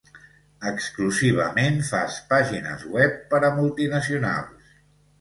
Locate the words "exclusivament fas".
0.71-2.19